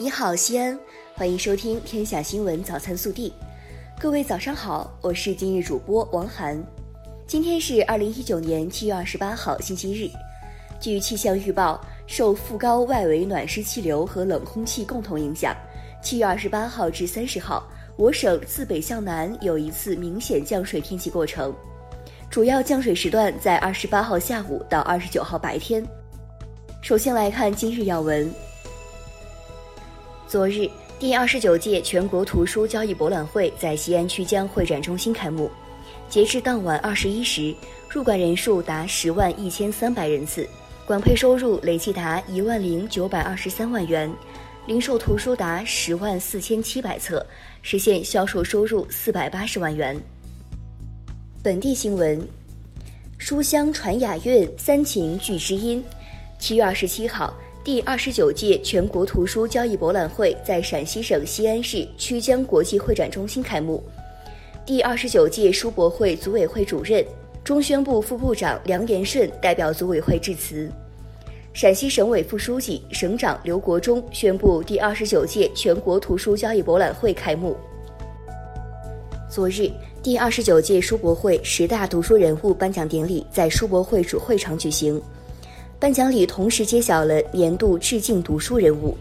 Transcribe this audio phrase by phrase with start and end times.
[0.00, 0.78] 你好，西安，
[1.16, 3.30] 欢迎收听《天下新闻早餐速递》。
[4.00, 6.56] 各位早上好，我是今日主播王涵。
[7.26, 10.08] 今天是二零一九年七月二十八号，星期日。
[10.78, 15.52] 据气象预报，受副高外围暖湿气流和冷空气共同影响，
[16.00, 21.52] 七月二十八号至三十号，我省自北向南有一次明显降水天气过程，
[22.30, 25.84] 主要降水时段在二十八号下午到二十九号白天。
[26.82, 28.32] 首先来看今日要闻。
[30.28, 35.50] 昨日，第二十九届全国图书交易博览会在西安曲江会展中心开幕。
[36.06, 37.54] 截至当晚二十一时，
[37.88, 40.46] 入馆人数达十万一千三百人次，
[40.86, 44.12] 馆配收入累计达一万零九百二十三万元，
[44.66, 47.26] 零售图书达十万四千七百册，
[47.62, 49.98] 实现销售收入四百八十万元。
[51.42, 52.20] 本地新闻：
[53.16, 55.82] 书香传雅韵，三秦聚知音。
[56.38, 57.32] 七月二十七号。
[57.68, 63.84] 第二十九届全国图书交易博览会在陕西省西安市曲江国际会展中心开幕。
[64.64, 67.04] 第二十九届书博会组委会主任、
[67.44, 70.66] 中宣部副部长梁延顺代表组委会致辞。
[71.52, 77.54] 陕西省委副书记、省长刘国中宣布第二十九届全国图书交易博览会开幕。
[79.28, 79.70] 昨日，
[80.02, 84.98] 第二十九届书博会十大读书人物颁奖典礼在书博会主会场举行。
[85.80, 88.98] 颁奖礼同时揭晓了年度致敬读书人物，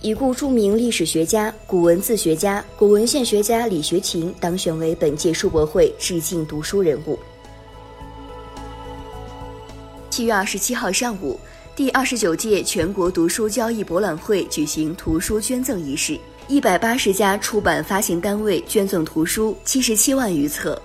[0.00, 7.18] 已故著名历史学家、古文字学家、古文献学家李学勤当选为本届书博会致敬读书人物。
[10.08, 11.38] 七月二十七号上午，
[11.74, 20.80] 第二十九届全国读书交易博览会举行图书捐赠仪式，一百八十家出版发行单位捐赠图书七十七万余册。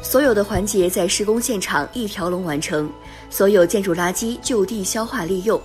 [0.00, 2.88] 所有的环节在施工现场一条龙完成，
[3.30, 5.60] 所有建筑垃圾就地消化利用。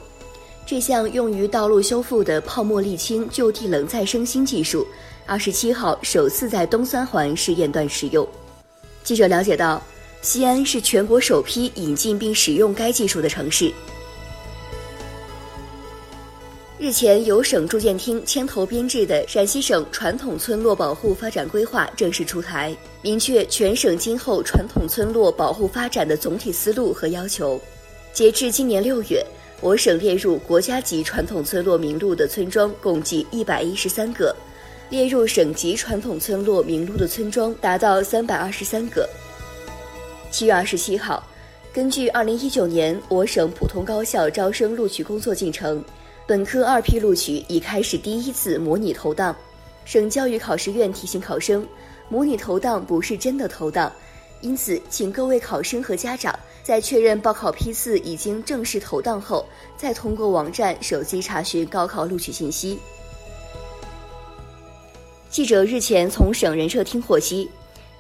[0.66, 4.88] 这项用于道路修复的泡沫沥青就地冷再生新技术，
[5.26, 8.28] 二十七号首次在东三环试验段使用。
[9.04, 9.82] 记者了解到，
[10.22, 13.74] 西安是全国首批引进并使用该技术的城市。
[16.82, 27.62] 日前，由省住建厅牵头编制的陕西省传统村落保护发展规划正式出台，明确全省今后传统村落保护发展的总体思路和要求。
[28.14, 29.24] 截至今年六月，
[29.62, 34.36] 我省列入国家级传统村落名录的村庄共计一百一十三个，
[34.90, 39.08] 列入省级传统村落名录的村庄达到三百二十三个。
[40.32, 41.24] 七月二十七号，
[41.72, 45.84] 根据二零一九年我省普通高校招生录取工作进程。
[46.28, 49.36] 本科二批录取已开始第一次模拟投档，
[49.84, 51.68] 省教育考试院提醒考生，
[52.08, 53.92] 模拟投档不是真的投档，
[54.40, 56.34] 因此请各位考生和家长
[56.64, 59.46] 在确认报考批次已经正式投档后，
[59.76, 62.80] 再通过网站、手机查询高考录取信息。
[65.30, 67.50] 记者日前从省人社厅获悉。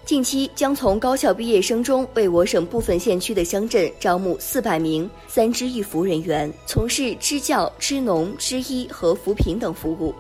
[0.03, 10.13] 近期将从高校毕业生中为我省部分县区的乡镇招募四百名三支一扶人员，从事支教、支农、支医和扶贫等服务。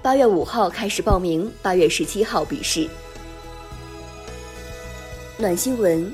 [0.00, 2.88] 八月五号开始报名，八月十七号笔试。
[5.36, 6.10] 暖新闻：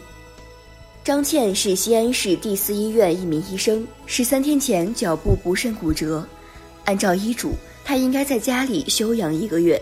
[1.05, 6.27] 张倩是西安市第四医院一名医生，十三天前脚部不慎骨折，
[6.87, 7.53] 按照医嘱，
[7.85, 9.81] 她应该在家里休养一个月。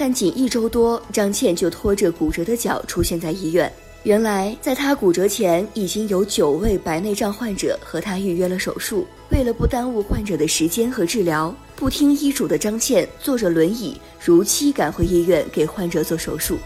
[0.00, 3.70] 但仅一周多，张倩就拖着骨折的脚出现在医院。
[4.04, 9.04] 原来，在她骨折前，已经有九位白内障患者和她预约了手术。
[9.32, 16.56] 为了不耽误患者的时间和治疗，不听医嘱的张倩坐着轮椅如期赶回医院给患者做手术。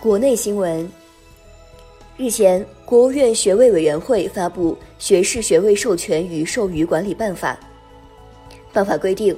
[0.00, 0.90] 国内新闻：
[2.16, 7.56] 日前，国务院学位委员会发布《学士学位授权与授予管理办法》，
[8.72, 9.34] 办法规定。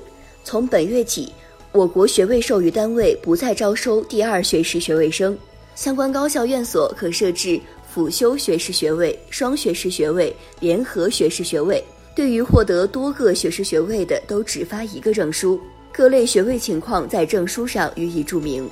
[0.49, 1.31] 从本月起，
[1.73, 5.37] 我国学位授予单位不再招收第二学士学位生，
[5.75, 11.85] 相关高校院所可设置辅修学士学位、双学士学位、联合学士学位。
[12.15, 15.61] 对于获得多个学士学位的，都只发一个证书，
[15.93, 18.67] 各类学位情况在证书上予以注明。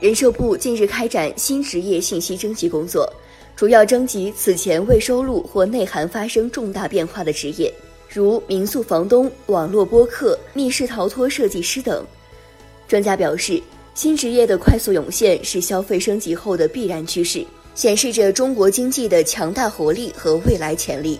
[0.00, 3.08] 人社部近日开展新职业信息征集工作，
[3.54, 7.72] 主要征集此前未收录或内涵发生重大变化的职业。
[8.08, 12.04] 如民宿房东、网络播客、密室逃脱设计师等，
[12.88, 13.60] 专家表示，
[13.94, 17.44] 新职业的快速涌现是消费升级后的必然趋势，
[17.74, 21.18] 显示着中国经济的强大活力和未来潜力。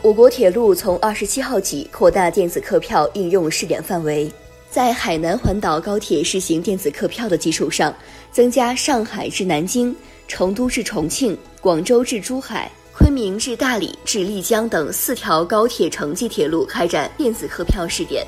[0.00, 4.30] 我国铁路从二十七号起扩大电子客票应用试点范围，
[4.70, 7.94] 在海南环岛高铁试行电子客票的基础上，
[8.32, 9.94] 增加上海至南京、
[10.26, 12.70] 成都至重庆、广州至珠海。
[12.98, 18.26] 昆明至大理至丽江等四条高铁城际铁路开展电子客票试点。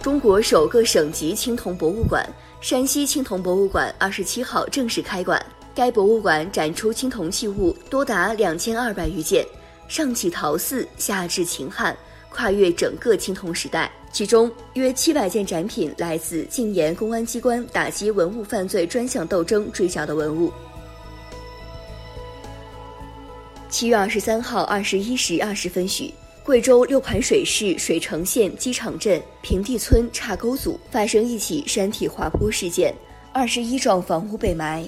[0.00, 2.26] 中国首个省级青铜博物馆——
[2.62, 5.44] 山西青铜博物馆，二十七号正式开馆。
[5.74, 9.46] 该博物馆展出青铜器物多达两千二百余件，
[9.86, 11.94] 上起陶寺，下至秦汉，
[12.30, 13.92] 跨越整个青铜时代。
[14.10, 20.50] 其中约七百件展品来自晋延公安机关打击文物犯罪专项斗争追缴的文物。
[23.70, 26.12] 七月二十三号二十一时二十分许，
[26.42, 32.92] 贵州六盘水市水城县机场镇平地村岔沟组发生一起山体滑坡事件，
[33.32, 34.84] 二十一幢房屋被埋。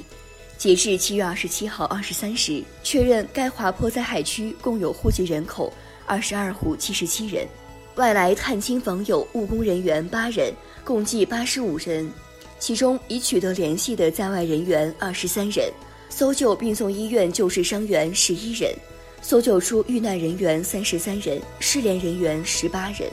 [0.58, 5.72] 截至七月二十七号二十三时，确认该滑坡灾害区共有户籍人口
[6.04, 7.46] 二十二户七十七人，
[7.94, 10.52] 外来探亲访友务工人员八人，
[10.82, 12.10] 共计八十五人，
[12.58, 15.72] 其中已取得联系的在外人员二十三人。
[16.14, 18.70] 搜救并送医院救治伤员十一人，
[19.22, 23.10] 搜救出遇难人员三十三人，失联人员十八人。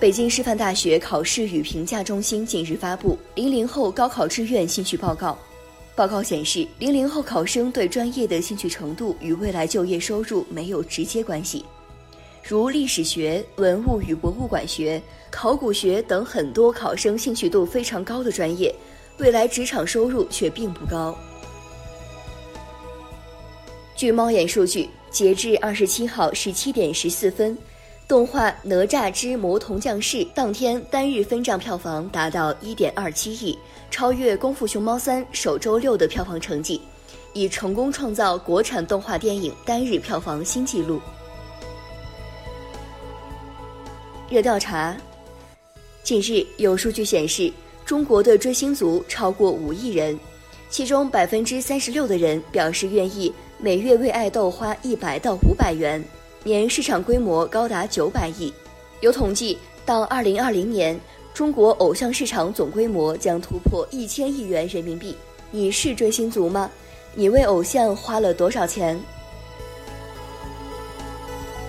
[0.00, 5.36] 北京师范大学考试与评价中心近日发布零零后高考志愿兴趣报告。
[5.94, 11.62] 报告显示，零零后考生对专业的兴趣程度与未来就业收入没有直接关系，
[12.42, 15.00] 如历史学、文物与博物馆学、
[15.30, 18.74] 考古学等很多考生兴趣度非常高的专业。
[19.18, 21.16] 未来职场收入却并不高。
[23.94, 27.56] 据猫眼数据，截至二十七号十七点十四分，
[28.06, 33.58] 动画《哪吒之魔童降世》当天单日分账票房达到一点二七亿，
[33.90, 36.82] 超越《功夫熊猫三》首周六的票房成绩，
[37.32, 41.00] 已成功创造国产动画电影单日票房新纪录。
[44.28, 44.94] 热调查：
[46.02, 47.50] 近日有数据显示。
[47.86, 50.18] 中国的追星族超过五亿人，
[50.68, 56.04] 其中百分之三十六的人表示愿意每月为爱豆花一百到五百元，
[56.42, 58.52] 年市场规模高达九百亿。
[59.02, 60.98] 有统计，到二零二零年，
[61.32, 65.16] 中国偶像市场总规模将突破一千亿元人民币。
[65.52, 66.68] 你是追星族吗？
[67.14, 69.00] 你为偶像花了多少钱？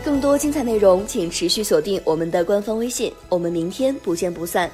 [0.03, 3.13] 更多精彩内容，请持续锁定我们的官方微信。
[3.29, 4.67] 我们明天不见不散。